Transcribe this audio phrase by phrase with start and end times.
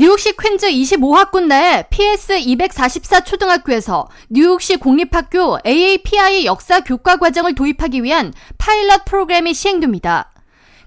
[0.00, 8.32] 뉴욕시 퀸즈 25학군 내 PS 244 초등학교에서 뉴욕시 공립학교 AAPI 역사 교과 과정을 도입하기 위한
[8.58, 10.30] 파일럿 프로그램이 시행됩니다.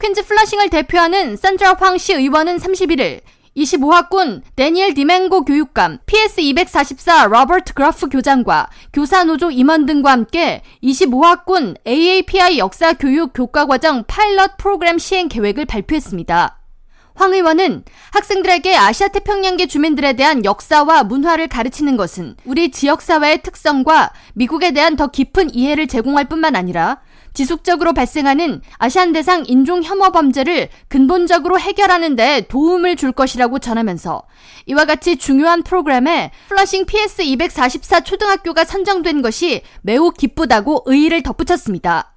[0.00, 3.20] 퀸즈 플러싱을 대표하는 산드라 황 시의원은 31일
[3.56, 12.92] 25학군 데니엘 디맹고 교육감, PS244 로버트 그라프 교장과 교사노조 임원 등과 함께 25학군 AAPI 역사
[12.94, 16.65] 교육 교과과정 파일럿 프로그램 시행 계획을 발표했습니다.
[17.16, 24.72] 황 의원은 학생들에게 아시아 태평양계 주민들에 대한 역사와 문화를 가르치는 것은 우리 지역사회의 특성과 미국에
[24.72, 27.00] 대한 더 깊은 이해를 제공할 뿐만 아니라
[27.32, 34.22] 지속적으로 발생하는 아시안 대상 인종 혐오 범죄를 근본적으로 해결하는 데 도움을 줄 것이라고 전하면서
[34.66, 42.15] 이와 같이 중요한 프로그램에 플러싱 PS 244 초등학교가 선정된 것이 매우 기쁘다고 의의를 덧붙였습니다.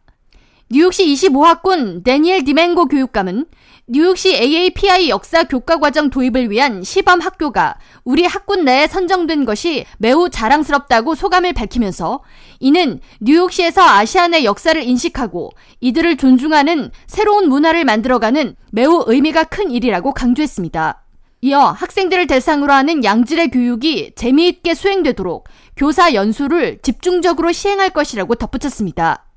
[0.72, 3.48] 뉴욕시 25학군 데니엘 디맹고 교육감은
[3.88, 10.30] 뉴욕시 AAPI 역사 교과 과정 도입을 위한 시범 학교가 우리 학군 내에 선정된 것이 매우
[10.30, 12.20] 자랑스럽다고 소감을 밝히면서
[12.59, 21.03] 이는 뉴욕시에서 아시안의 역사를 인식하고 이들을 존중하는 새로운 문화를 만들어가는 매우 의미가 큰 일이라고 강조했습니다.
[21.42, 29.28] 이어 학생들을 대상으로 하는 양질의 교육이 재미있게 수행되도록 교사 연수를 집중적으로 시행할 것이라고 덧붙였습니다.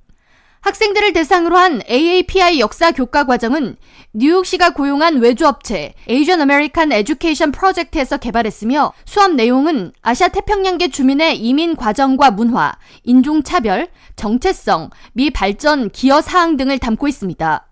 [0.62, 3.76] 학생들을 대상으로 한 AAPI 역사 교과 과정은
[4.12, 12.30] 뉴욕시가 고용한 외주업체 Asian American Education Project에서 개발했으며 수업 내용은 아시아 태평양계 주민의 이민 과정과
[12.30, 17.66] 문화, 인종차별, 정체성, 미 발전 기여 사항 등을 담고 있습니다.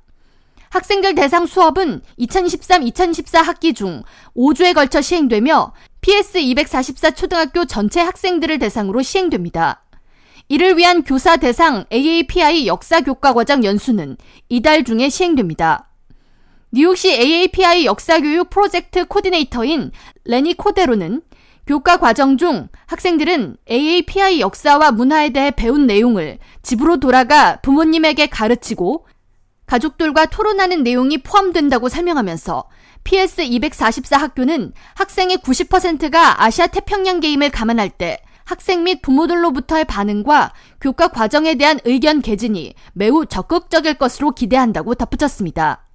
[0.70, 4.02] 학생들 대상 수업은 2013-2014 학기 중
[4.36, 9.84] 5주에 걸쳐 시행되며 PS244 초등학교 전체 학생들을 대상으로 시행됩니다.
[10.50, 14.16] 이를 위한 교사 대상 AAPI 역사 교과 과정 연수는
[14.48, 15.90] 이달 중에 시행됩니다.
[16.72, 19.92] 뉴욕시 AAPI 역사교육 프로젝트 코디네이터인
[20.24, 21.22] 레니 코데로는
[21.68, 29.06] 교과 과정 중 학생들은 AAPI 역사와 문화에 대해 배운 내용을 집으로 돌아가 부모님에게 가르치고
[29.66, 32.64] 가족들과 토론하는 내용이 포함된다고 설명하면서
[33.04, 38.18] PS 244 학교는 학생의 90%가 아시아 태평양 게임을 감안할 때
[38.50, 45.86] 학생 및 부모들로부터의 반응과 교과 과정에 대한 의견 개진이 매우 적극적일 것으로 기대한다고 덧붙였습니다.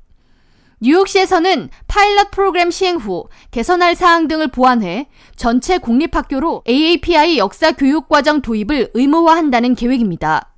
[0.80, 8.42] 뉴욕시에서는 파일럿 프로그램 시행 후 개선할 사항 등을 보완해 전체 공립학교로 AAPI 역사 교육 과정
[8.42, 10.54] 도입을 의무화한다는 계획입니다.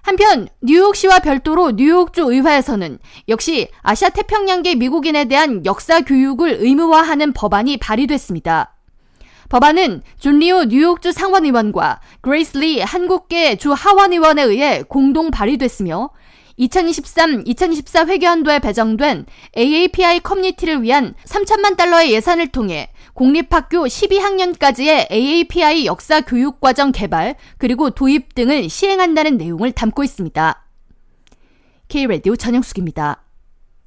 [0.00, 8.76] 한편 뉴욕시와 별도로 뉴욕주 의회에서는 역시 아시아 태평양계 미국인에 대한 역사 교육을 의무화하는 법안이 발의됐습니다.
[9.52, 16.08] 법안은 존 리우 뉴욕주 상원의원과 그레이스 리 한국계 주 하원의원에 의해 공동 발의됐으며
[16.58, 26.90] 2023-2024 회계연도에 배정된 AAPI 커뮤니티를 위한 3천만 달러의 예산을 통해 공립학교 12학년까지의 AAPI 역사 교육과정
[26.90, 30.66] 개발 그리고 도입 등을 시행한다는 내용을 담고 있습니다.
[31.88, 33.21] K-Radio 전영숙입니다.